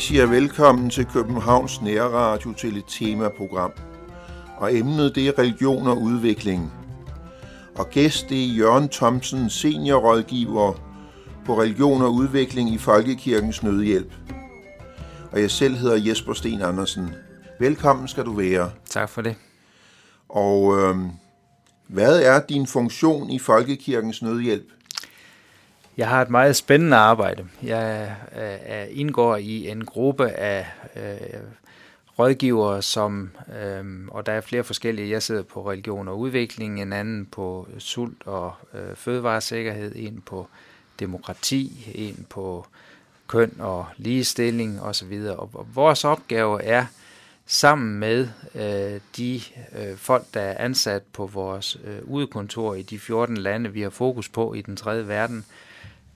[0.00, 3.72] Siger velkommen til Københavns Nærradio til et temaprogram.
[4.56, 6.72] Og emnet det er religion og udvikling.
[7.74, 10.72] Og gæst det er Jørgen Thomsen, seniorrådgiver
[11.46, 14.12] på religion og udvikling i Folkekirkens Nødhjælp.
[15.32, 17.14] Og jeg selv hedder Jesper Sten Andersen.
[17.58, 18.70] Velkommen skal du være.
[18.90, 19.34] Tak for det.
[20.28, 20.96] Og øh,
[21.88, 24.72] hvad er din funktion i Folkekirkens Nødhjælp?
[26.00, 27.46] Jeg har et meget spændende arbejde.
[27.62, 31.40] Jeg øh, er, indgår i en gruppe af øh,
[32.18, 33.30] rådgivere, som,
[33.62, 35.10] øh, og der er flere forskellige.
[35.10, 40.48] Jeg sidder på religion og udvikling, en anden på sult og øh, fødevaresikkerhed, en på
[41.00, 42.66] demokrati, en på
[43.28, 45.22] køn og ligestilling osv.
[45.36, 46.86] Og vores opgave er
[47.46, 49.40] sammen med øh, de
[49.78, 53.90] øh, folk, der er ansat på vores øh, udekontor i de 14 lande, vi har
[53.90, 55.44] fokus på i den tredje verden,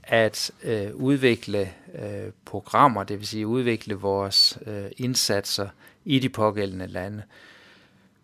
[0.06, 5.69] at øh, udvikle øh, programmer, det vil sige udvikle vores øh, indsatser
[6.05, 7.22] i de pågældende lande.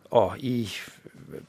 [0.05, 0.69] Og i
[1.33, 1.41] øh,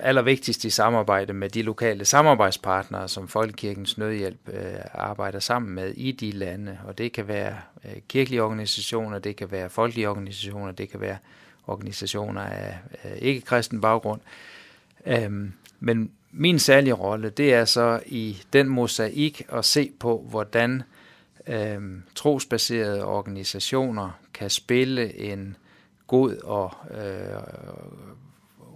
[0.00, 6.12] allervigtigst i samarbejde med de lokale samarbejdspartnere, som Folkekirkens Nødhjælp øh, arbejder sammen med i
[6.12, 6.78] de lande.
[6.86, 11.16] Og det kan være øh, kirkelige organisationer, det kan være folkelige organisationer, det kan være
[11.66, 14.20] organisationer af øh, ikke-kristen baggrund.
[15.06, 20.82] Øhm, men min særlige rolle, det er så i den mosaik at se på, hvordan
[21.46, 25.56] øhm, trosbaserede organisationer kan spille en
[26.06, 27.42] god og øh,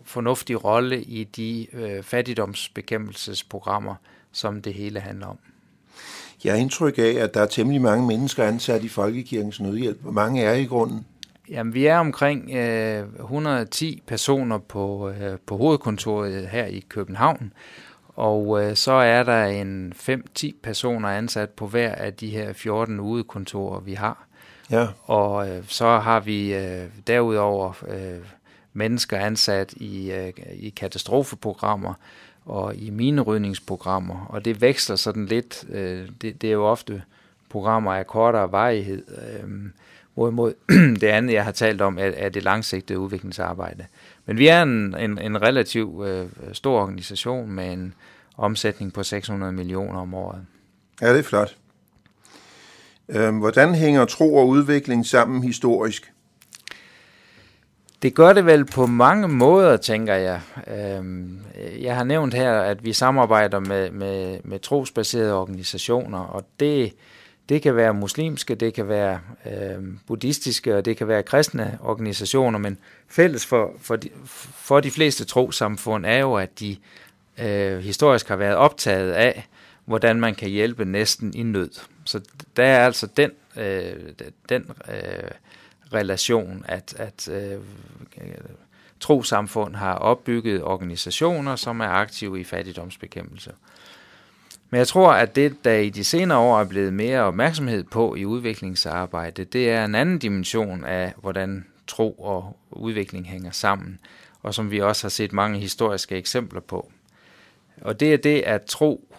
[0.05, 3.95] fornuftig rolle i de øh, fattigdomsbekæmpelsesprogrammer,
[4.33, 5.39] som det hele handler om.
[6.45, 10.03] Jeg har indtryk af, at der er temmelig mange mennesker ansat i Folkekirkens Nødhjælp.
[10.03, 11.07] Hvor mange er I i grunden?
[11.51, 17.53] Jamen, vi er omkring øh, 110 personer på, øh, på hovedkontoret her i København,
[18.09, 23.01] og øh, så er der en 5-10 personer ansat på hver af de her 14
[23.01, 24.27] udekontorer, vi har.
[24.71, 24.87] Ja.
[25.03, 28.19] Og øh, så har vi øh, derudover øh,
[28.73, 31.95] mennesker ansat i, øh, i katastrofeprogrammer
[32.47, 35.65] og i minerydningsprogrammer, og det veksler sådan lidt.
[35.69, 37.03] Øh, det, det er jo ofte
[37.49, 39.51] programmer af kortere varighed, øh,
[40.17, 40.55] hvorimod
[41.01, 43.87] det andet, jeg har talt om, er, er det langsigtede udviklingsarbejde.
[44.27, 47.95] Men vi er en, en, en relativt øh, stor organisation med en
[48.37, 50.47] omsætning på 600 millioner om året.
[51.01, 51.57] Ja, det er flot.
[53.09, 56.13] Øh, hvordan hænger tro og udvikling sammen historisk?
[58.03, 60.41] Det gør det vel på mange måder, tænker jeg.
[60.67, 61.41] Øhm,
[61.81, 66.93] jeg har nævnt her, at vi samarbejder med, med, med trosbaserede organisationer, og det,
[67.49, 72.59] det kan være muslimske, det kan være øh, buddhistiske, og det kan være kristne organisationer,
[72.59, 74.09] men fælles for, for, de,
[74.55, 76.77] for de fleste trosamfund er jo, at de
[77.39, 79.47] øh, historisk har været optaget af,
[79.85, 81.71] hvordan man kan hjælpe næsten i nød.
[82.05, 82.21] Så
[82.57, 83.93] der er altså den, øh,
[84.49, 85.31] den øh,
[85.93, 87.61] relation, at, at øh,
[89.01, 93.53] trosamfund har opbygget organisationer, som er aktive i fattigdomsbekæmpelse.
[94.71, 98.15] Men jeg tror, at det, der i de senere år er blevet mere opmærksomhed på
[98.15, 103.99] i udviklingsarbejde, det er en anden dimension af, hvordan tro og udvikling hænger sammen,
[104.43, 106.91] og som vi også har set mange historiske eksempler på.
[107.81, 109.15] Og det er det, at tro,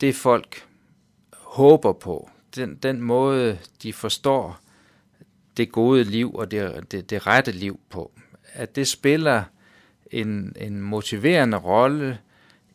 [0.00, 0.66] det folk
[1.32, 4.60] håber på, den, den måde, de forstår
[5.56, 8.12] det gode liv og det, det, det rette liv på.
[8.52, 9.42] At det spiller
[10.10, 12.18] en, en motiverende rolle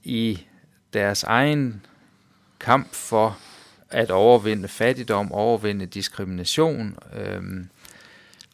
[0.04, 0.46] i
[0.94, 1.86] deres egen
[2.60, 3.38] kamp for
[3.90, 6.98] at overvinde fattigdom, overvinde diskrimination.
[7.16, 7.70] Øhm,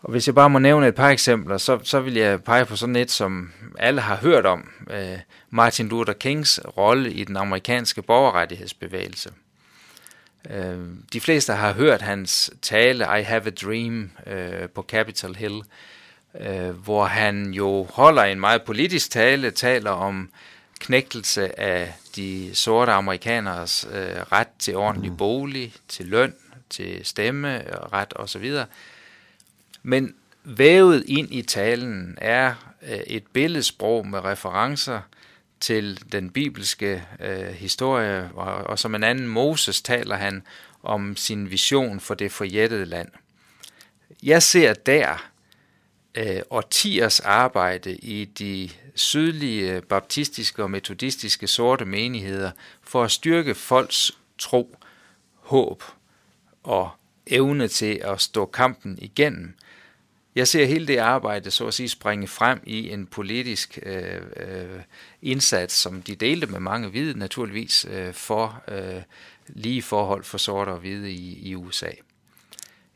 [0.02, 2.76] og hvis jeg bare må nævne et par eksempler, så, så vil jeg pege på
[2.76, 4.70] sådan et, som alle har hørt om.
[4.90, 9.30] Øh, Martin Luther Kings rolle i den amerikanske borgerrettighedsbevægelse.
[10.50, 10.80] Øh,
[11.14, 15.62] de fleste har hørt hans tale I Have a Dream øh, på Capitol Hill,
[16.40, 20.30] øh, hvor han jo holder en meget politisk tale, taler om
[20.80, 25.18] knægtelse af de sorte amerikaners øh, ret til ordentlig mm.
[25.18, 26.34] bolig, til løn,
[26.70, 28.58] til stemmeret osv.
[29.84, 35.02] Men vævet ind i talen er øh, et billedsprog med referencer
[35.60, 40.44] til den bibelske øh, historie, og, og som en anden Moses taler han
[40.84, 43.10] om sin vision for det forjættede land.
[44.24, 45.30] Jeg ser der
[46.16, 52.52] øh, årtiers arbejde i de sydlige baptistiske og metodistiske sorte menigheder
[52.82, 54.78] for at styrke folks tro,
[55.40, 55.84] håb
[56.64, 56.90] og
[57.28, 59.54] evne til at stå kampen igennem.
[60.36, 64.82] Jeg ser hele det arbejde så at sige springe frem i en politisk øh, øh,
[65.22, 69.02] indsats, som de delte med mange hvide naturligvis, øh, for øh,
[69.48, 71.90] lige forhold for sorte og hvide i, i USA.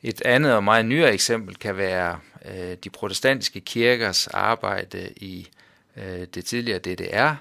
[0.04, 5.48] Et andet og meget nyere eksempel kan være øh, de protestantiske kirkers arbejde i
[5.98, 7.34] øh, det tidligere DDR,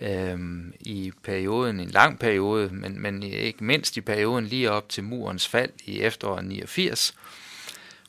[0.00, 0.38] øh,
[0.80, 5.48] i perioden, en lang periode, men, men ikke mindst i perioden lige op til murens
[5.48, 7.14] fald i efteråret 89,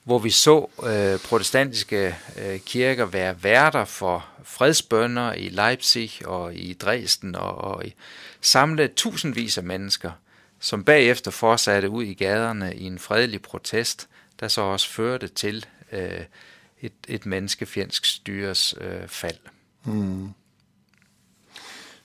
[0.04, 6.74] hvor vi så øh, protestantiske øh, kirker være værter for fredsbønder i Leipzig og i
[6.74, 7.94] Dresden og, og i,
[8.42, 10.12] samle tusindvis af mennesker,
[10.60, 14.08] som bagefter fortsatte ud i gaderne i en fredelig protest,
[14.40, 16.26] der så også førte til øh,
[16.82, 19.38] et, et menneskefjendsk styres øh, fald.
[19.84, 20.30] Hmm.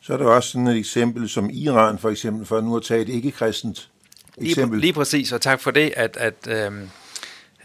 [0.01, 3.03] Så er der også sådan et eksempel som Iran, for eksempel, for nu at tage
[3.03, 3.91] et ikke-kristent
[4.39, 4.79] eksempel.
[4.79, 6.73] Lige, lige præcis, og tak for det, at, at øh,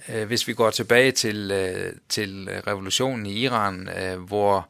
[0.10, 4.68] øh, hvis vi går tilbage til, øh, til revolutionen i Iran, øh, hvor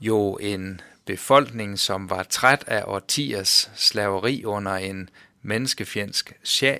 [0.00, 5.08] jo en befolkning, som var træt af årtiers slaveri under en
[5.42, 6.78] menneskefjendsk shah,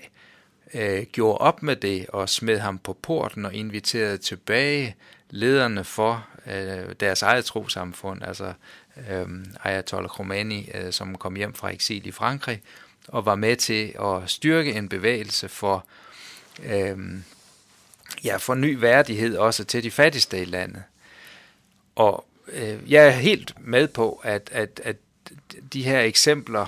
[0.75, 4.97] øh, gjorde op med det og smed ham på porten og inviterede tilbage
[5.31, 8.53] lederne for øh, deres eget trosamfund, altså
[9.11, 9.27] øh,
[9.65, 12.63] Ayatollah Khomeini, øh, som kom hjem fra eksil i Frankrig,
[13.09, 15.87] og var med til at styrke en bevægelse for,
[16.65, 16.99] øh,
[18.25, 20.83] ja, for ny værdighed også til de fattigste i landet.
[21.95, 24.97] Og øh, jeg er helt med på, at, at, at
[25.73, 26.67] de her eksempler,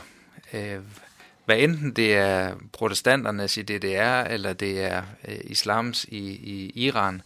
[0.53, 0.79] øh,
[1.45, 7.23] hvad enten det er protestanternes i DDR, eller det er øh, islams i, i Iran,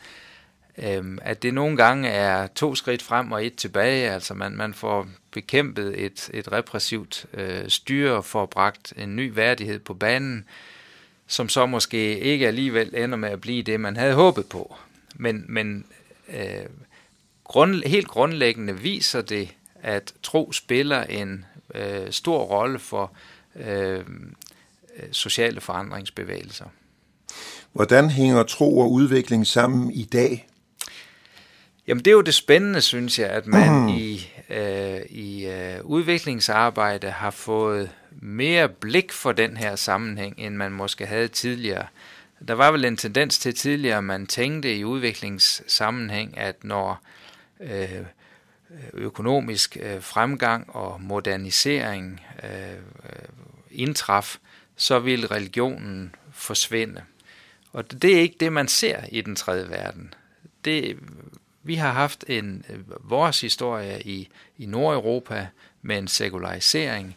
[0.78, 4.10] øh, at det nogle gange er to skridt frem og et tilbage.
[4.10, 9.34] Altså man, man får bekæmpet et, et repressivt øh, styre og får bragt en ny
[9.34, 10.44] værdighed på banen,
[11.26, 14.76] som så måske ikke alligevel ender med at blive det, man havde håbet på.
[15.14, 15.84] Men, men
[16.28, 16.66] øh,
[17.44, 21.44] grund, helt grundlæggende viser det, at tro spiller en
[21.74, 23.12] øh, stor rolle for
[23.58, 24.05] øh,
[25.12, 26.64] sociale forandringsbevægelser.
[27.72, 30.49] Hvordan hænger tro og udvikling sammen i dag?
[31.87, 33.88] Jamen det er jo det spændende, synes jeg, at man mm.
[33.88, 40.72] i, øh, i øh, udviklingsarbejde har fået mere blik for den her sammenhæng, end man
[40.72, 41.87] måske havde tidligere.
[42.49, 47.02] Der var vel en tendens til tidligere, man tænkte i udviklingssammenhæng, at når
[47.61, 48.04] øh,
[48.94, 52.50] økonomisk øh, fremgang og modernisering øh,
[53.70, 54.36] indtraf,
[54.76, 57.02] så vil religionen forsvinde.
[57.72, 60.14] Og det er ikke det, man ser i den tredje verden.
[60.64, 60.98] Det,
[61.62, 62.64] vi har haft en
[63.00, 64.28] vores historie i,
[64.58, 65.46] i Nordeuropa
[65.82, 67.16] med en sekularisering,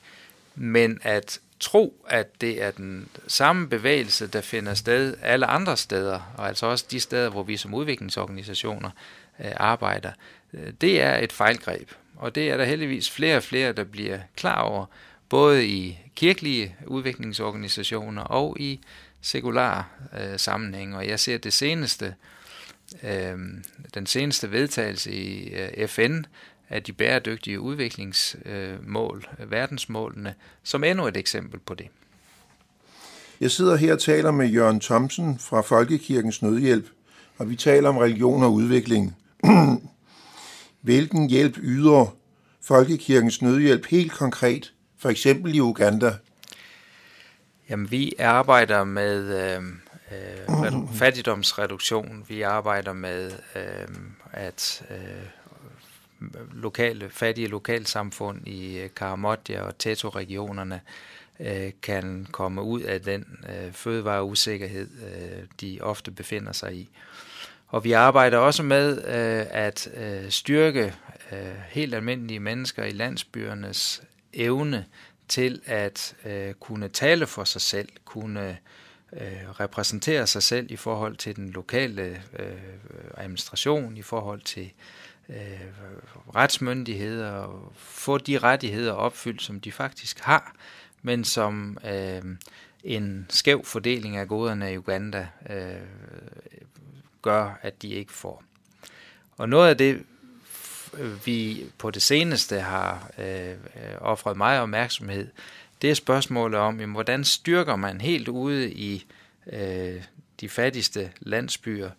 [0.56, 6.33] men at tro, at det er den samme bevægelse, der finder sted alle andre steder,
[6.38, 8.89] og altså også de steder, hvor vi som udviklingsorganisationer
[9.39, 10.12] øh, arbejder,
[10.53, 11.92] øh, det er et fejlgreb.
[12.15, 14.86] Og det er der heldigvis flere og flere, der bliver klar over,
[15.31, 18.81] både i kirkelige udviklingsorganisationer og i
[19.22, 19.89] sekular
[20.19, 20.95] øh, sammenhæng.
[20.95, 22.16] Og jeg ser det seneste,
[23.04, 23.38] øh,
[23.94, 26.24] den seneste vedtagelse i øh, FN
[26.69, 30.33] af de bæredygtige udviklingsmål, øh, verdensmålene,
[30.63, 31.88] som endnu et eksempel på det.
[33.41, 36.86] Jeg sidder her og taler med Jørgen Thomsen fra Folkekirkens Nødhjælp,
[37.38, 39.15] og vi taler om religion og udvikling.
[40.82, 42.15] Hvilken hjælp yder
[42.62, 46.17] Folkekirkens Nødhjælp helt konkret, for eksempel i Uganda?
[47.70, 49.79] Jamen, vi arbejder med øhm,
[50.12, 52.25] øh, øh, fattigdomsreduktion.
[52.27, 53.88] Vi arbejder med øh,
[54.31, 60.81] at øh, lokale, fattige lokalsamfund i øh, Karamotja og Teto-regionerne
[61.39, 66.89] øh, kan komme ud af den øh, fødevareusikkerhed, øh, de ofte befinder sig i.
[67.67, 70.93] Og vi arbejder også med øh, at øh, styrke
[71.31, 71.38] øh,
[71.70, 74.03] helt almindelige mennesker i landsbyernes
[74.34, 74.86] evne
[75.28, 78.58] til at øh, kunne tale for sig selv, kunne
[79.14, 82.52] øh, repræsentere sig selv i forhold til den lokale øh,
[83.18, 84.72] administration, i forhold til
[85.30, 85.36] øh,
[86.36, 90.56] retsmyndigheder, og få de rettigheder opfyldt, som de faktisk har,
[91.02, 92.22] men som øh,
[92.84, 95.76] en skæv fordeling af goderne i Uganda øh,
[97.22, 98.44] gør, at de ikke får.
[99.38, 100.06] Og noget af det,
[101.25, 103.55] vi på det seneste har øh,
[103.98, 105.27] offret meget opmærksomhed,
[105.81, 109.05] det er spørgsmålet om, jamen, hvordan styrker man helt ude i
[109.48, 110.03] øh,
[110.41, 111.89] de fattigste landsbyer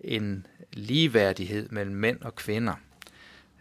[0.00, 2.74] en ligeværdighed mellem mænd og kvinder.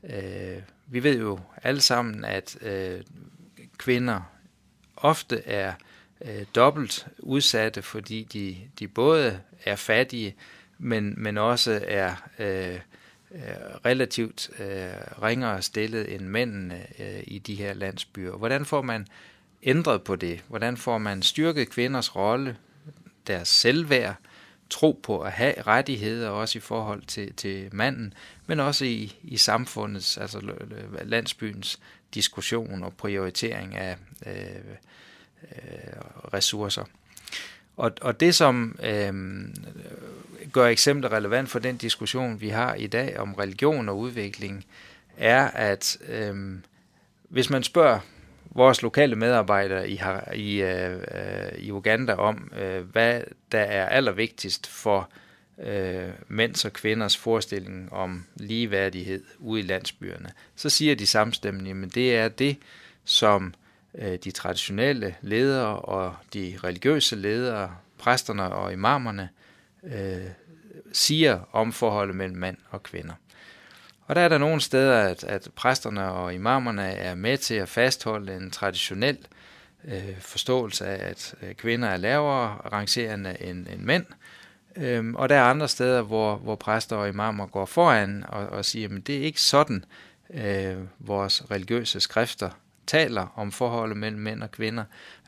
[0.03, 3.01] Øh, vi ved jo alle sammen, at øh,
[3.77, 4.22] kvinder
[4.96, 5.74] ofte er
[6.22, 10.36] øh, dobbelt udsatte, fordi de, de både er fattige,
[10.77, 12.79] men, men også er øh,
[13.32, 13.42] øh,
[13.86, 18.32] relativt øh, ringere stillet end mændene øh, i de her landsbyer.
[18.32, 19.08] Hvordan får man
[19.64, 20.44] ændret på det?
[20.48, 22.58] Hvordan får man styrket kvinders rolle,
[23.28, 24.16] deres selvværd,
[24.70, 28.14] tro på at have rettigheder, også i forhold til, til manden,
[28.48, 30.42] men også i, i samfundets, altså
[31.04, 31.80] landsbyens
[32.14, 34.34] diskussion og prioritering af øh,
[35.52, 36.02] øh,
[36.34, 36.84] ressourcer.
[37.78, 39.14] Og, og det, som øh,
[40.52, 44.66] gør eksemplet relevant for den diskussion, vi har i dag om religion og udvikling,
[45.18, 46.36] er, at øh,
[47.30, 48.00] hvis man spørger
[48.50, 50.00] vores lokale medarbejdere i,
[50.36, 55.10] i, øh, øh, i Uganda om, øh, hvad der er allervigtigst for
[55.64, 61.96] øh, mænds og kvinders forestilling om ligeværdighed ude i landsbyerne, så siger de samstemmende, at
[61.96, 62.58] det er det,
[63.06, 69.29] som øh, Øh, de traditionelle ledere og de religiøse ledere, præsterne og imamerne,
[69.84, 70.25] øh,
[70.91, 73.13] siger om forholdet mellem mand og kvinder.
[74.06, 77.70] Og der er der nogle steder, at, at præsterne og imamerne er med til at
[77.70, 79.17] fastholde en traditionel
[79.86, 84.06] øh, forståelse af, at øh, kvinder er lavere rangerende end, end mænd.
[84.75, 88.65] Øhm, og der er andre steder, hvor, hvor præster og imamer går foran og, og
[88.65, 89.86] siger, at det er ikke sådan,
[90.34, 92.50] øh, vores religiøse skrifter
[92.88, 94.84] taler om forholdet mellem mænd og kvinder.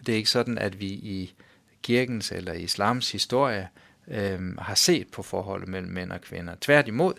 [0.06, 1.34] Det er ikke sådan, at vi i
[1.82, 3.70] kirkens eller islams historie
[4.08, 6.56] øh, har set på forholdet mellem mænd og kvinder.
[6.62, 7.14] Tværtimod,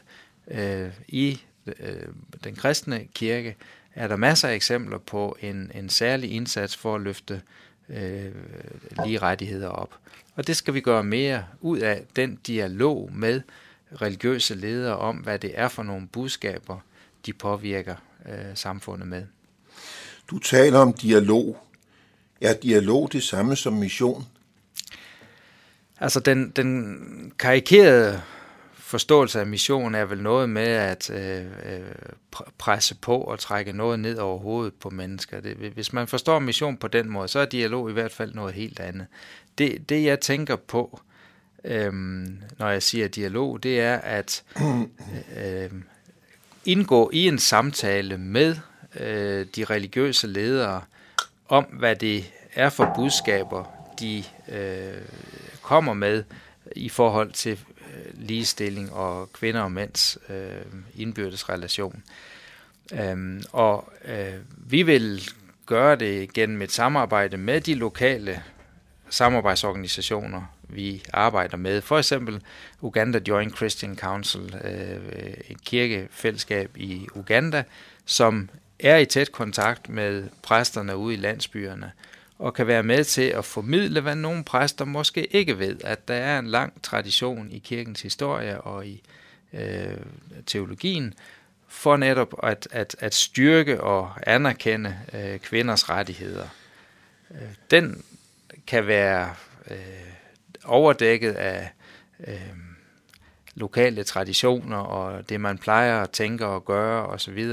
[0.51, 2.09] øh, i øh,
[2.45, 3.57] den kristne kirke
[3.95, 7.43] er der masser af eksempler på en, en særlig indsats for at løfte
[7.89, 8.33] øh,
[9.05, 9.99] lige rettigheder op.
[10.35, 13.43] Og det skal vi gøre mere ud af, den dialog med
[14.03, 16.79] religiøse ledere om, hvad det er for nogle budskaber,
[17.27, 17.97] de påvirker
[18.29, 19.27] øh, samfundet med.
[20.31, 21.57] Du taler om dialog.
[22.41, 24.27] Er dialog det samme som mission?
[26.01, 28.23] Altså den, den karikerede
[28.75, 31.81] forståelse af mission er vel noget med at øh, øh
[32.59, 35.41] presse på og trække noget ned over hovedet på mennesker.
[35.41, 38.55] Det, hvis man forstår mission på den måde, så er dialog i hvert fald noget
[38.55, 39.07] helt andet.
[39.59, 41.01] Det, det jeg tænker på,
[41.65, 41.93] øh,
[42.59, 44.45] når jeg siger dialog, det er at
[45.37, 45.71] øh, øh,
[46.65, 48.57] indgå i en samtale med
[49.01, 50.83] øh, de religiøse ledere
[51.49, 53.65] om, hvad det er for budskaber,
[54.01, 55.03] de øh,
[55.63, 56.25] kommer med
[56.77, 60.65] i forhold til øh, ligestilling og kvinder og mænds øh,
[60.97, 62.03] indbyrdes relation.
[62.93, 65.31] Øhm, og øh, vi vil
[65.67, 68.43] gøre det gennem et samarbejde med de lokale
[69.11, 71.81] samarbejdsorganisationer, vi arbejder med.
[71.81, 72.43] For eksempel
[72.81, 77.65] Uganda Joint Christian Council, øh, et kirkefællesskab i Uganda,
[78.07, 78.51] som
[78.83, 81.93] er i tæt kontakt med præsterne ude i landsbyerne,
[82.39, 86.15] og kan være med til at formidle, hvad nogle præster måske ikke ved, at der
[86.15, 89.03] er en lang tradition i kirkens historie og i
[89.53, 89.97] øh,
[90.47, 91.15] teologien,
[91.69, 96.49] for netop at, at, at styrke og anerkende øh, kvinders rettigheder.
[97.31, 98.05] Øh, den
[98.67, 99.35] kan være
[99.71, 99.77] øh,
[100.65, 101.71] overdækket af
[102.27, 102.41] øh,
[103.55, 107.51] lokale traditioner og det, man plejer at tænke og gøre osv.,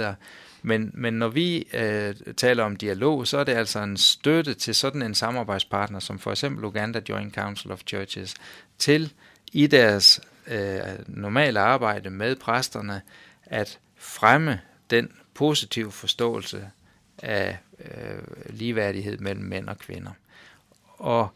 [0.67, 4.75] men, men når vi øh, taler om dialog, så er det altså en støtte til
[4.75, 8.33] sådan en samarbejdspartner, som for eksempel Uganda Joint Council of Churches,
[8.77, 9.13] til
[9.53, 13.01] i deres øh, normale arbejde med præsterne
[13.45, 14.59] at fremme
[14.89, 16.69] den positive forståelse
[17.17, 20.11] af øh, ligeværdighed mellem mænd og kvinder.
[20.97, 21.29] Og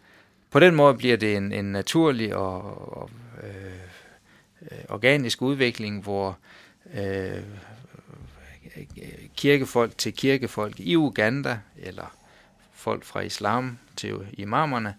[0.49, 2.61] på den måde bliver det en, en naturlig og,
[2.97, 3.09] og
[3.43, 3.65] øh,
[4.61, 6.37] øh organisk udvikling, hvor
[6.93, 7.43] øh,
[8.77, 8.83] Øh,
[9.37, 12.15] kirkefolk til kirkefolk i Uganda, eller
[12.73, 14.95] folk fra islam til imamerne,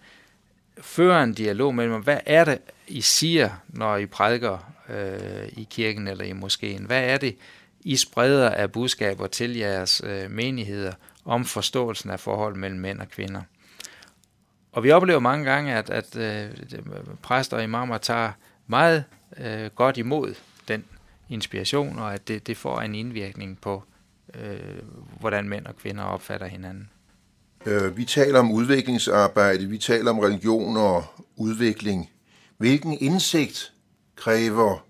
[0.80, 6.08] fører en dialog mellem, hvad er det, I siger, når I prædiker øh, i kirken
[6.08, 6.84] eller i moskeen?
[6.84, 7.36] Hvad er det,
[7.80, 10.92] I spreder af budskaber til jeres øh, menigheder
[11.24, 13.42] om forståelsen af forhold mellem mænd og kvinder?
[14.72, 16.50] Og vi oplever mange gange, at, at øh,
[17.22, 18.32] præster og imamer tager
[18.66, 19.04] meget
[19.36, 20.34] øh, godt imod
[20.68, 20.84] den
[21.32, 23.82] inspiration, og at det, det får en indvirkning på,
[24.34, 24.58] øh,
[25.20, 26.90] hvordan mænd og kvinder opfatter hinanden.
[27.66, 31.04] Øh, vi taler om udviklingsarbejde, vi taler om religion og
[31.36, 32.10] udvikling.
[32.58, 33.72] Hvilken indsigt
[34.16, 34.86] kræver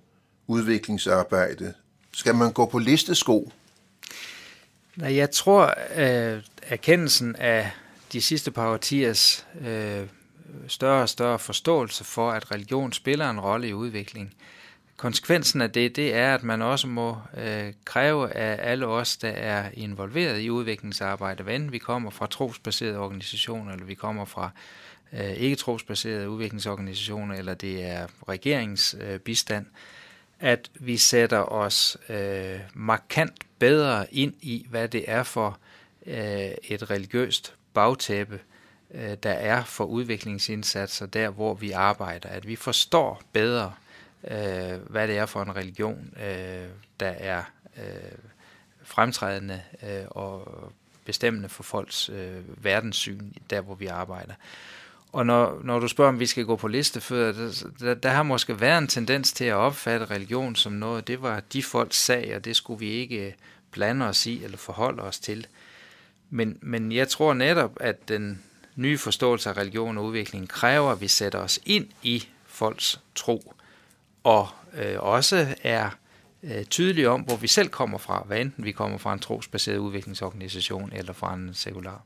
[0.47, 1.75] udviklingsarbejde?
[2.13, 3.53] Skal man gå på listesko?
[4.97, 7.71] Nej, jeg tror, at erkendelsen af
[8.13, 10.07] de sidste par årtiers øh,
[10.69, 14.35] større og større forståelse for, at religion spiller en rolle i udvikling,
[15.03, 19.29] Konsekvensen af det, det er, at man også må øh, kræve af alle os, der
[19.29, 24.51] er involveret i udviklingsarbejde, hvad enten vi kommer fra trosbaserede organisationer, eller vi kommer fra
[25.13, 34.15] øh, ikke-trosbaserede udviklingsorganisationer, eller det er regeringsbistand, øh, at vi sætter os øh, markant bedre
[34.15, 35.59] ind i, hvad det er for
[36.07, 38.41] øh, et religiøst bagtæppe,
[38.95, 42.29] øh, der er for udviklingsindsatser der, hvor vi arbejder.
[42.29, 43.73] At vi forstår bedre,
[44.31, 46.69] øh, hvad det er for en religion, øh,
[47.01, 47.43] der er
[47.77, 48.13] øh,
[48.83, 50.73] fremtrædende øh, og
[51.05, 54.35] bestemmende for folks øh, verdenssyn, der hvor vi arbejder.
[55.13, 58.23] Og når, når du spørger, om vi skal gå på listefødder, der, der, der har
[58.23, 62.37] måske været en tendens til at opfatte religion som noget, det var de folks sag,
[62.37, 63.33] og det skulle vi ikke øh,
[63.71, 65.47] blande os i eller forholde os til.
[66.31, 68.43] Men, men jeg tror netop, at den
[68.77, 73.55] nye forståelse af religion og udvikling kræver, at vi sætter os ind i folks tro,
[74.25, 75.91] og øh, også er
[76.43, 79.79] øh, tydelige om, hvor vi selv kommer fra, hvad enten vi kommer fra en trosbaseret
[79.79, 82.03] udviklingsorganisation eller fra en sekular.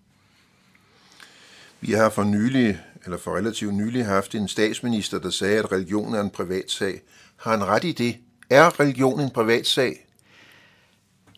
[1.80, 6.14] Vi har for nylig, eller for relativt nylig, haft en statsminister, der sagde, at religion
[6.14, 7.00] er en privat sag.
[7.36, 8.16] Har han ret i det?
[8.50, 10.06] Er religion en privat sag?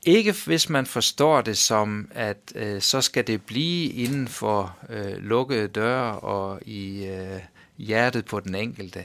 [0.06, 5.16] Ikke hvis man forstår det som, at øh, så skal det blive inden for øh,
[5.16, 7.40] lukkede døre og i øh,
[7.78, 9.04] hjertet på den enkelte.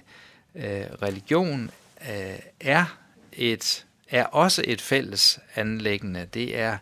[0.55, 1.71] Øh, religion
[2.09, 2.97] øh, er
[3.33, 6.27] et er også et fælles anlæggende.
[6.33, 6.77] Det er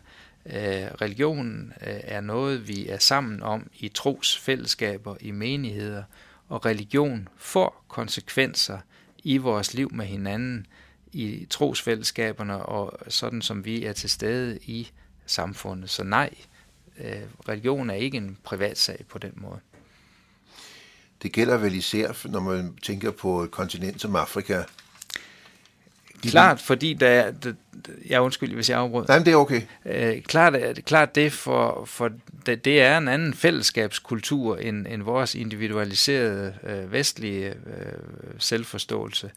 [0.46, 6.02] øh, religion øh, er noget, vi er sammen om i trosfællesskaber, i menigheder,
[6.48, 8.78] og religion får konsekvenser
[9.24, 10.66] i vores liv med hinanden,
[11.12, 14.90] i trosfællesskaberne, og sådan som vi er til stede i
[15.26, 15.90] samfundet.
[15.90, 16.30] Så nej,
[16.98, 19.60] øh, religion er ikke en privatsag på den måde.
[21.22, 24.62] Det gælder vel især, når man tænker på et kontinent som Afrika,
[26.30, 27.52] Klart, fordi der, der
[28.08, 29.06] jeg undskyld, hvis jeg afbryder.
[29.08, 29.62] Nej, det er okay.
[29.86, 30.54] Øh, klart,
[30.86, 32.10] klart det, for, for
[32.46, 37.54] det, det er en anden fællesskabskultur end, end vores individualiserede øh, vestlige øh,
[38.38, 39.30] selvforståelse.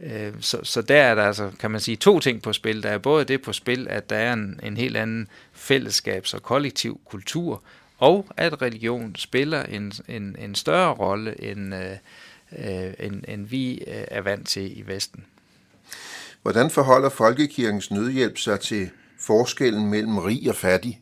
[0.00, 2.82] Øh, så, så der er der altså, kan man sige, to ting på spil.
[2.82, 6.42] Der er både det på spil, at der er en, en helt anden fællesskabs- og
[6.42, 7.62] kollektiv kultur,
[8.02, 11.90] og at religion spiller en, en, en større rolle, end, øh,
[12.58, 15.24] øh end, end vi øh, er vant til i Vesten.
[16.42, 21.00] Hvordan forholder Folkekirkens nødhjælp sig til forskellen mellem rig og fattig?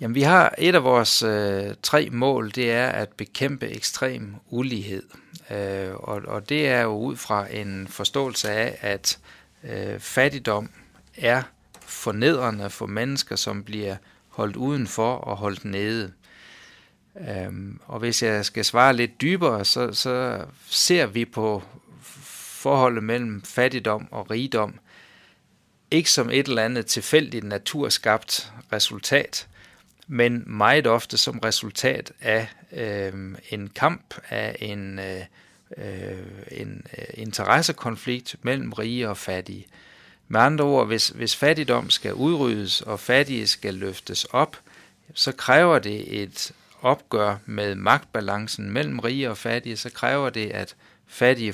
[0.00, 5.02] Jamen, vi har et af vores øh, tre mål, det er at bekæmpe ekstrem ulighed.
[5.50, 9.18] Øh, og, og det er jo ud fra en forståelse af, at
[9.64, 10.70] øh, fattigdom
[11.16, 11.42] er
[11.80, 13.96] fornedrende for mennesker, som bliver
[14.40, 16.12] holdt udenfor og holdt nede.
[17.28, 21.62] Øhm, og hvis jeg skal svare lidt dybere, så, så ser vi på
[22.62, 24.78] forholdet mellem fattigdom og rigdom
[25.90, 29.48] ikke som et eller andet tilfældigt naturskabt resultat,
[30.06, 35.20] men meget ofte som resultat af øh, en kamp, af en, øh,
[35.76, 36.18] øh,
[36.50, 39.66] en øh, interessekonflikt mellem rige og fattige.
[40.32, 44.56] Med andre ord, hvis, hvis fattigdom skal udryddes og fattige skal løftes op,
[45.14, 50.76] så kræver det et opgør med magtbalancen mellem rige og fattige, så kræver det, at
[51.06, 51.52] fattige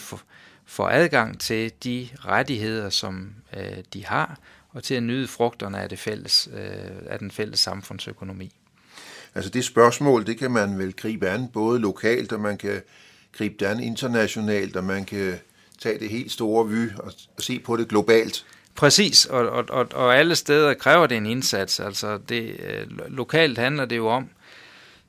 [0.67, 4.39] får, adgang til de rettigheder, som øh, de har,
[4.71, 8.53] og til at nyde frugterne af, det fælles, øh, af den fælles samfundsøkonomi.
[9.35, 12.83] Altså det spørgsmål, det kan man vel gribe an både lokalt, og man kan
[13.33, 15.35] gribe det an internationalt, og man kan
[15.79, 18.47] tage det helt store vy og se på det globalt.
[18.77, 21.81] Præcis, og, og, og, og alle steder kræver det en indsats.
[21.81, 24.29] Altså det, øh, lokalt handler det jo om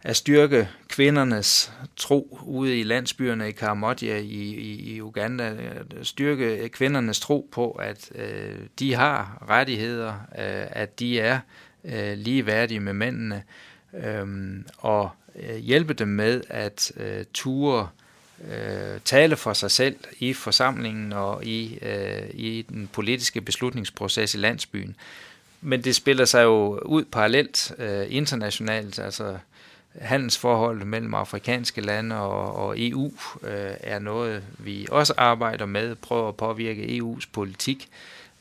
[0.03, 5.55] at styrke kvindernes tro ude i landsbyerne i Karamodja i, i, i Uganda,
[6.03, 11.39] styrke kvindernes tro på, at øh, de har rettigheder, øh, at de er
[11.85, 13.43] øh, ligeværdige med mændene,
[13.93, 15.09] øhm, øh, og
[15.59, 17.87] hjælpe dem med at øh, ture øh,
[18.43, 24.37] Øh, tale for sig selv i forsamlingen og i, øh, i den politiske beslutningsproces i
[24.37, 24.95] landsbyen.
[25.61, 29.37] Men det spiller sig jo ud parallelt øh, internationalt, altså
[30.01, 33.11] handelsforholdet mellem afrikanske lande og, og EU
[33.43, 37.89] øh, er noget, vi også arbejder med, prøver at påvirke EU's politik,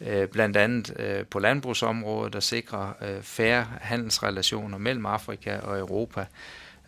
[0.00, 6.20] øh, blandt andet øh, på landbrugsområdet, der sikrer øh, færre handelsrelationer mellem Afrika og Europa.
[6.20, 6.26] Øh,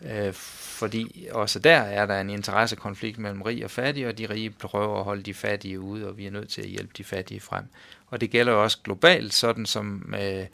[0.05, 4.49] Øh, fordi også der er der en interessekonflikt mellem rig og fattig, og de rige
[4.49, 7.39] prøver at holde de fattige ude, og vi er nødt til at hjælpe de fattige
[7.39, 7.63] frem.
[8.07, 10.45] Og det gælder også globalt, sådan som øh,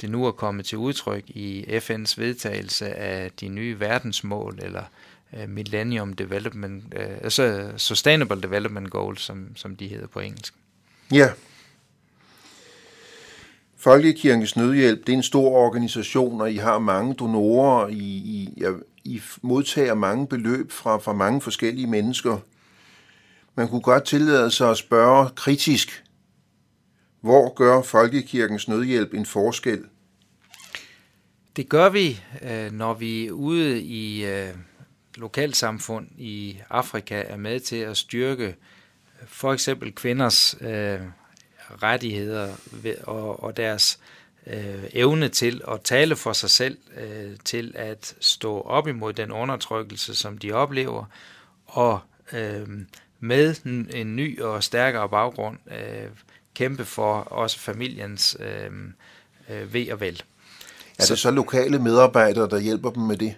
[0.00, 4.82] det nu er kommet til udtryk i FN's vedtagelse af de nye verdensmål, eller
[5.36, 10.54] øh, Millennium Development, uh, altså Sustainable Development Goals, som, som de hedder på engelsk.
[11.12, 11.28] Ja.
[13.76, 18.74] Folkekirkens Nødhjælp, det er en stor organisation, og I har mange donorer, I, I, jeg
[19.04, 22.38] i modtager mange beløb fra, fra mange forskellige mennesker.
[23.54, 26.04] Man kunne godt tillade sig at spørge kritisk,
[27.20, 29.84] hvor gør Folkekirkens Nødhjælp en forskel?
[31.56, 34.54] Det gør vi, øh, når vi ude i øh,
[35.16, 38.54] lokalsamfund i Afrika er med til at styrke øh,
[39.26, 40.56] for eksempel kvinders
[41.82, 42.54] rettigheder
[43.02, 44.00] og, og deres
[44.46, 49.32] øh, evne til at tale for sig selv, øh, til at stå op imod den
[49.32, 51.04] undertrykkelse, som de oplever,
[51.66, 52.00] og
[52.32, 52.68] øh,
[53.20, 53.54] med
[53.94, 56.08] en ny og stærkere baggrund øh,
[56.54, 58.70] kæmpe for også familiens øh,
[59.48, 60.22] øh, ved og vel.
[60.98, 63.34] Er det så lokale medarbejdere, der hjælper dem med det?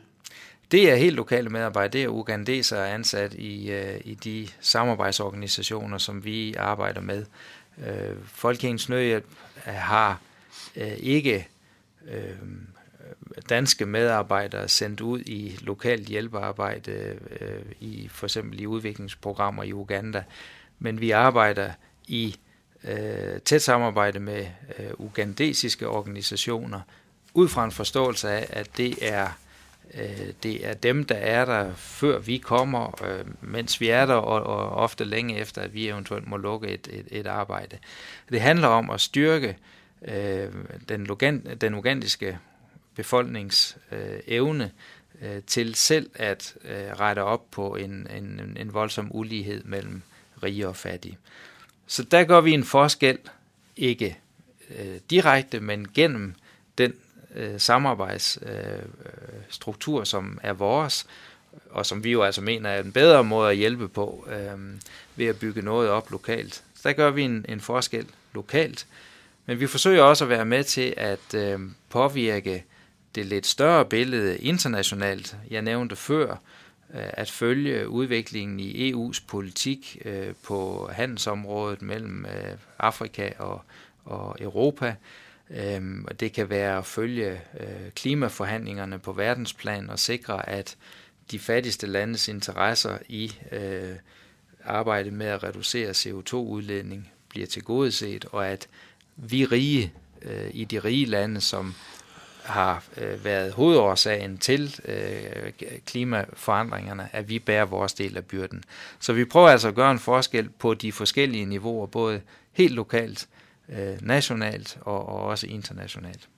[0.70, 1.92] Det er helt lokale medarbejdere.
[1.92, 7.24] Det er ugandesere ansat i, øh, i de samarbejdsorganisationer, som vi arbejder med.
[7.86, 9.26] Øh, Folkekirkens Nødhjælp
[9.64, 10.20] har
[10.76, 11.48] øh, ikke
[12.08, 12.36] øh,
[13.48, 20.24] danske medarbejdere sendt ud i lokalt hjælpearbejde, øh, i for eksempel i udviklingsprogrammer i Uganda,
[20.78, 21.72] men vi arbejder
[22.06, 22.36] i
[22.84, 24.46] øh, tæt samarbejde med
[24.78, 26.80] øh, ugandesiske organisationer,
[27.34, 29.28] ud fra en forståelse af, at det er
[29.94, 34.14] øh, det er dem, der er der, før vi kommer, øh, mens vi er der,
[34.14, 37.78] og, og ofte længe efter, at vi eventuelt må lukke et, et, et arbejde.
[38.30, 39.54] Det handler om at styrke øh,
[40.08, 40.48] øh,
[40.88, 42.38] den, logan, den ugandiske
[42.94, 44.70] befolknings øh, evne
[45.22, 50.02] øh, til selv at øh, rette op på en, en, en voldsom ulighed mellem
[50.42, 51.18] rige og fattige.
[51.86, 53.18] Så der gør vi en forskel,
[53.76, 54.18] ikke
[54.78, 56.34] øh, direkte, men gennem
[56.78, 56.92] den
[57.34, 61.06] øh, samarbejdsstruktur, øh, som er vores,
[61.70, 64.58] og som vi jo altså mener er en bedre måde at hjælpe på, øh,
[65.16, 66.62] ved at bygge noget op lokalt.
[66.74, 68.86] Så der gør vi en, en forskel lokalt,
[69.46, 72.64] men vi forsøger også at være med til at øh, påvirke
[73.14, 75.36] det lidt større billede internationalt.
[75.50, 76.30] Jeg nævnte før,
[76.94, 83.62] øh, at følge udviklingen i EU's politik øh, på handelsområdet mellem øh, Afrika og,
[84.04, 84.94] og Europa.
[85.50, 90.76] Øhm, det kan være at følge øh, klimaforhandlingerne på verdensplan og sikre, at
[91.30, 93.96] de fattigste landes interesser i øh,
[94.64, 98.68] arbejdet med at reducere CO2-udledning bliver tilgodeset, og at
[99.22, 101.74] vi rige øh, i de rige lande, som
[102.42, 105.52] har øh, været hovedårsagen til øh,
[105.86, 108.64] klimaforandringerne, at vi bærer vores del af byrden.
[109.00, 112.20] Så vi prøver altså at gøre en forskel på de forskellige niveauer, både
[112.52, 113.28] helt lokalt,
[113.68, 116.28] øh, nationalt og, og også internationalt.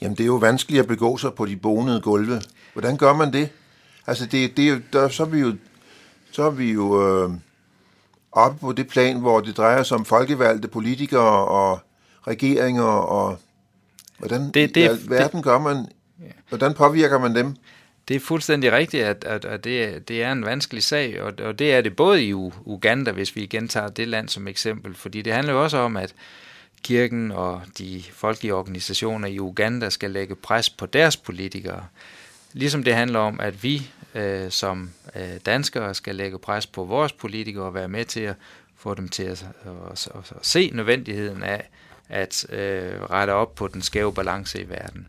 [0.00, 2.42] Jamen det er jo vanskeligt at begå sig på de bonede gulve.
[2.72, 3.48] Hvordan gør man det?
[4.06, 5.56] Altså det, det der, så er vi jo,
[6.30, 7.30] så er vi jo øh,
[8.32, 11.80] oppe på det plan, hvor det drejer sig om folkevalgte politikere og
[12.26, 13.38] regeringer og
[14.20, 15.86] Hvordan det, det, i verden gør man,
[16.48, 17.56] hvordan påvirker man dem?
[18.08, 21.58] Det er fuldstændig rigtigt, at, at, at det, det er en vanskelig sag, og, og
[21.58, 25.22] det er det både i Uganda, hvis vi igen tager det land som eksempel, fordi
[25.22, 26.14] det handler jo også om, at
[26.82, 31.86] kirken og de folkelige organisationer i Uganda skal lægge pres på deres politikere.
[32.52, 37.12] Ligesom det handler om, at vi øh, som øh, danskere skal lægge pres på vores
[37.12, 38.34] politikere og være med til at
[38.76, 41.70] få dem til at, at, at, at se nødvendigheden af,
[42.10, 45.06] at øh, rette op på den skæve balance i verden.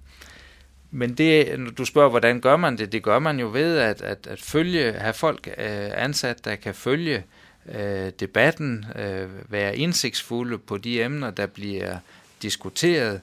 [0.92, 2.92] Men det, når du spørger, hvordan gør man det?
[2.92, 6.76] Det gør man jo ved at, at, at følge, have folk øh, ansat, der kan
[6.76, 7.24] følge
[7.72, 11.98] øh, debatten, øh, være indsigtsfulde på de emner, der bliver
[12.42, 13.22] diskuteret.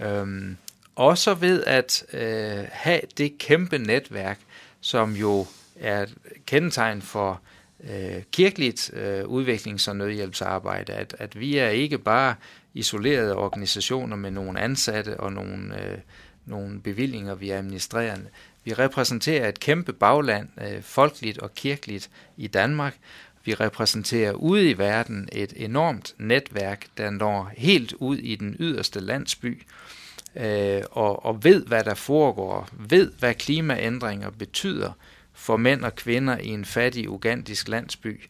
[0.00, 0.26] Øh,
[0.96, 4.38] også ved at øh, have det kæmpe netværk,
[4.80, 5.46] som jo
[5.80, 6.06] er
[6.46, 7.40] kendetegn for
[7.90, 12.34] øh, kirkeligt øh, udviklings- og nødhjælpsarbejde, at, at vi er ikke bare
[12.74, 15.98] isolerede organisationer med nogle ansatte og nogle, øh,
[16.46, 18.16] nogle bevillinger, vi administrerer.
[18.64, 22.96] Vi repræsenterer et kæmpe bagland, øh, folkeligt og kirkeligt i Danmark.
[23.44, 29.00] Vi repræsenterer ude i verden et enormt netværk, der når helt ud i den yderste
[29.00, 29.62] landsby,
[30.36, 34.92] øh, og, og ved, hvad der foregår, ved, hvad klimaændringer betyder
[35.42, 38.20] for mænd og kvinder i en fattig ugandisk landsby.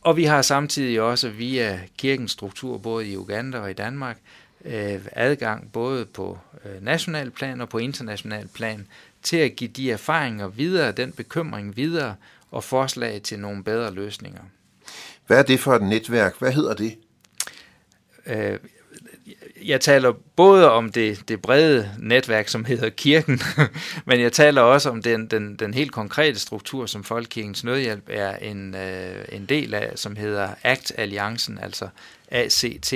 [0.00, 4.18] Og vi har samtidig også via kirkens struktur, både i Uganda og i Danmark,
[4.64, 8.86] øh, adgang både på øh, national plan og på international plan
[9.22, 12.14] til at give de erfaringer videre, den bekymring videre
[12.50, 14.42] og forslag til nogle bedre løsninger.
[15.26, 16.38] Hvad er det for et netværk?
[16.38, 16.98] Hvad hedder det?
[18.26, 18.58] Øh,
[19.64, 23.40] jeg taler både om det, det brede netværk, som hedder kirken,
[24.06, 28.36] men jeg taler også om den, den, den helt konkrete struktur, som Folkekirkens Nødhjælp er
[28.36, 31.88] en, øh, en del af, som hedder ACT-alliancen, altså
[32.30, 32.94] ACT,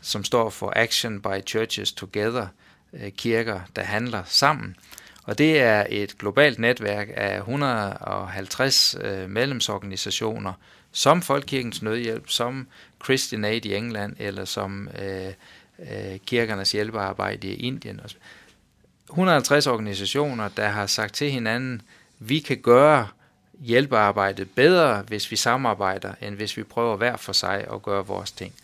[0.00, 2.46] som står for Action by Churches Together,
[2.92, 4.76] øh, kirker, der handler sammen.
[5.24, 10.52] Og det er et globalt netværk af 150 øh, medlemsorganisationer,
[10.92, 12.68] som Folkekirkens Nødhjælp, som
[13.04, 15.32] Christian Aid i England, eller som øh,
[15.78, 18.00] øh, kirkernes hjælpearbejde i Indien.
[19.10, 21.82] 150 organisationer, der har sagt til hinanden,
[22.18, 23.08] vi kan gøre
[23.60, 28.32] hjælpearbejdet bedre, hvis vi samarbejder, end hvis vi prøver hver for sig at gøre vores
[28.32, 28.54] ting.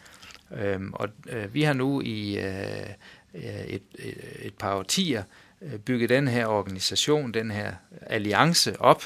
[0.57, 2.87] Øhm, og øh, vi har nu i øh,
[3.35, 5.23] øh et, et, et par årtier
[5.63, 9.05] øh, bygget den her organisation, den her alliance op,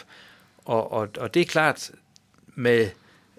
[0.64, 1.90] og, og, og det er klart,
[2.54, 2.88] med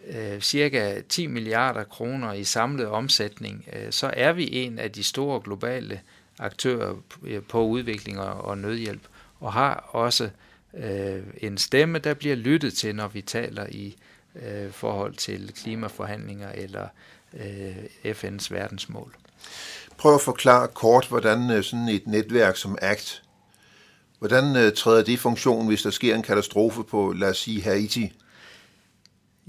[0.07, 5.03] øh, cirka 10 milliarder kroner i samlet omsætning, øh, så er vi en af de
[5.03, 6.01] store globale
[6.39, 9.01] aktører øh, på udvikling og, og nødhjælp,
[9.39, 10.29] og har også
[10.77, 13.95] øh, en stemme, der bliver lyttet til, når vi taler i
[14.35, 16.87] øh, forhold til klimaforhandlinger eller
[17.33, 19.15] øh, FN's verdensmål.
[19.97, 23.23] Prøv at forklare kort, hvordan øh, sådan et netværk som ACT,
[24.19, 27.61] hvordan øh, træder det i funktion, hvis der sker en katastrofe på, lad os sige,
[27.61, 28.13] Haiti?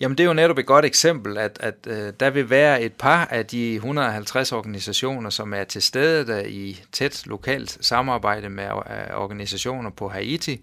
[0.01, 2.93] Jamen det er jo netop et godt eksempel, at, at øh, der vil være et
[2.93, 8.65] par af de 150 organisationer, som er til stede der i tæt lokalt samarbejde med
[8.65, 10.61] øh, organisationer på Haiti.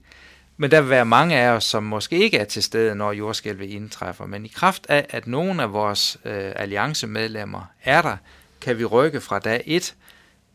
[0.57, 3.69] Men der vil være mange af os, som måske ikke er til stede, når jordskælvet
[3.69, 4.25] indtræffer.
[4.25, 8.17] Men i kraft af, at nogle af vores øh, alliancemedlemmer er der,
[8.61, 9.95] kan vi rykke fra dag 1.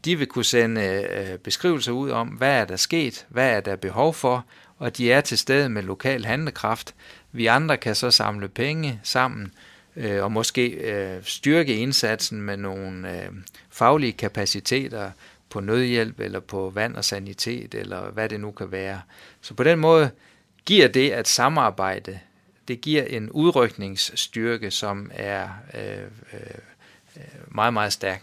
[0.05, 3.77] De vil kunne sende øh, beskrivelser ud om, hvad er der sket, hvad er der
[3.77, 4.45] behov for,
[4.79, 6.95] og de er til stede med lokal handlekraft.
[7.33, 9.53] Vi andre kan så samle penge sammen
[9.97, 13.29] øh, og måske øh, styrke indsatsen med nogle øh,
[13.71, 15.11] faglige kapaciteter
[15.51, 19.01] på nødhjælp eller på vand og sanitet eller hvad det nu kan være.
[19.41, 20.11] Så på den måde
[20.65, 22.19] giver det at samarbejde,
[22.69, 28.23] det giver en udrykningsstyrke, som er øh, øh, meget, meget stærk.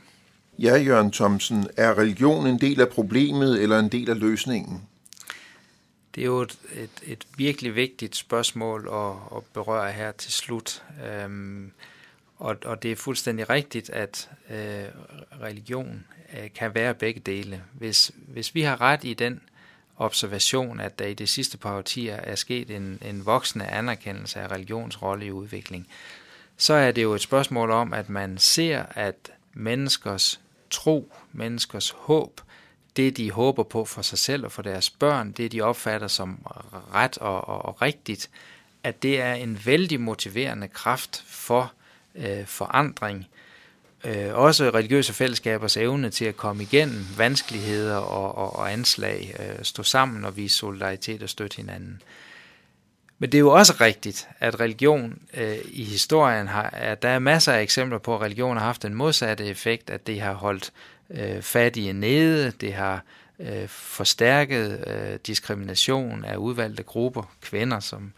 [0.60, 4.82] Ja, Jørgen Thomsen, er religion en del af problemet eller en del af løsningen?
[6.16, 10.84] Det er jo et, et, et virkelig vigtigt spørgsmål at, at berøre her til slut.
[11.06, 11.72] Øhm,
[12.38, 14.86] og, og det er fuldstændig rigtigt, at øh,
[15.42, 16.06] religion
[16.38, 17.64] øh, kan være begge dele.
[17.74, 19.42] Hvis, hvis vi har ret i den
[19.98, 24.52] observation, at der i de sidste par årtier er sket en, en voksende anerkendelse af
[24.52, 25.88] religions rolle i udvikling,
[26.58, 32.42] så er det jo et spørgsmål om, at man ser, at menneskers tro, menneskers håb,
[33.00, 36.40] det de håber på for sig selv og for deres børn, det de opfatter som
[36.94, 38.30] ret og, og, og rigtigt,
[38.84, 41.74] at det er en vældig motiverende kraft for
[42.16, 43.28] øh, forandring.
[44.04, 49.64] Øh, også religiøse fællesskabers evne til at komme igennem vanskeligheder og, og, og anslag, øh,
[49.64, 52.02] stå sammen og vise solidaritet og støtte hinanden.
[53.20, 57.20] Men det er jo også rigtigt, at religion øh, i historien har, at der er
[57.20, 60.72] masser af eksempler på, at religion har haft en modsatte effekt, at det har holdt
[61.10, 63.04] øh, fattige nede, det har
[63.40, 68.14] øh, forstærket øh, diskrimination af udvalgte grupper, kvinder som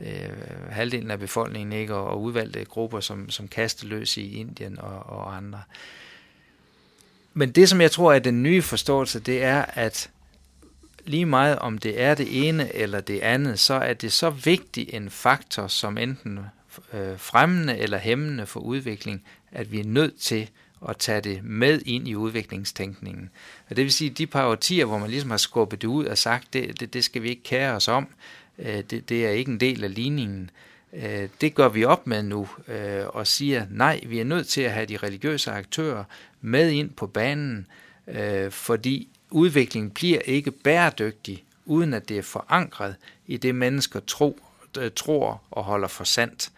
[0.00, 0.30] øh,
[0.70, 5.36] halvdelen af befolkningen ikke, og, og udvalgte grupper som, som kasteløs i Indien og, og
[5.36, 5.62] andre.
[7.34, 10.10] Men det, som jeg tror er den nye forståelse, det er, at
[11.04, 14.94] lige meget om det er det ene eller det andet, så er det så vigtig
[14.94, 16.40] en faktor som enten
[16.92, 20.50] øh, fremmende eller hæmmende for udvikling, at vi er nødt til
[20.88, 23.30] at tage det med ind i udviklingstænkningen.
[23.70, 26.04] Og det vil sige, at de par årtier, hvor man ligesom har skubbet det ud
[26.04, 28.08] og sagt, det, det, det skal vi ikke kære os om,
[28.58, 30.50] øh, det, det er ikke en del af ligningen,
[30.92, 34.60] øh, det gør vi op med nu øh, og siger, nej, vi er nødt til
[34.60, 36.04] at have de religiøse aktører
[36.40, 37.66] med ind på banen,
[38.50, 44.38] fordi udviklingen bliver ikke bæredygtig, uden at det er forankret i det, mennesker tro,
[44.96, 46.50] tror og holder for sandt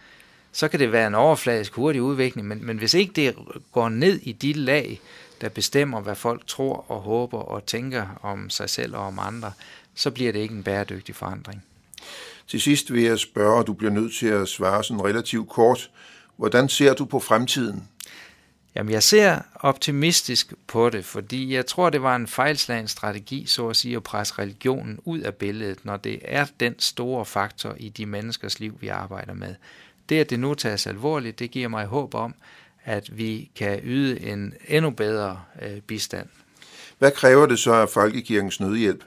[0.57, 3.35] så kan det være en overfladisk hurtig udvikling, men, men hvis ikke det
[3.73, 5.01] går ned i de lag,
[5.41, 9.53] der bestemmer, hvad folk tror og håber og tænker om sig selv og om andre,
[9.95, 11.65] så bliver det ikke en bæredygtig forandring.
[12.49, 15.91] Til sidst vil jeg spørge, og du bliver nødt til at svare sådan relativt kort.
[16.37, 17.89] Hvordan ser du på fremtiden?
[18.75, 23.69] Jamen, jeg ser optimistisk på det, fordi jeg tror, det var en fejlslagen strategi, så
[23.69, 27.89] at sige, at presse religionen ud af billedet, når det er den store faktor i
[27.89, 29.55] de menneskers liv, vi arbejder med.
[30.09, 32.35] Det, at det nu tages alvorligt, det giver mig håb om,
[32.85, 36.29] at vi kan yde en endnu bedre øh, bistand.
[36.99, 39.05] Hvad kræver det så af Folkekirkens nødhjælp?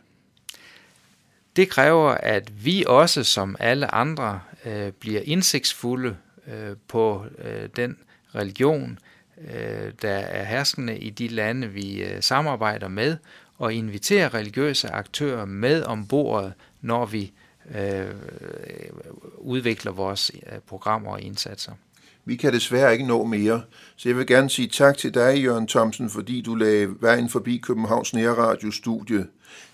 [1.55, 6.15] Det kræver, at vi også, som alle andre, øh, bliver indsigtsfulde
[6.47, 7.97] øh, på øh, den
[8.35, 8.99] religion,
[9.37, 13.17] øh, der er herskende i de lande, vi øh, samarbejder med,
[13.57, 17.31] og inviterer religiøse aktører med om bordet, når vi
[17.75, 18.05] øh,
[19.37, 21.71] udvikler vores øh, programmer og indsatser.
[22.25, 23.61] Vi kan desværre ikke nå mere,
[23.95, 27.57] så jeg vil gerne sige tak til dig, Jørgen Thomsen, fordi du lagde vejen forbi
[27.57, 29.25] Københavns Nærradio Studie.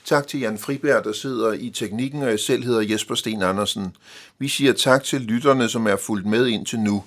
[0.05, 3.95] Tak til Jan Friberg, der sidder i teknikken, og jeg selv hedder Jesper Sten Andersen.
[4.39, 7.03] Vi siger tak til lytterne, som er fulgt med indtil nu.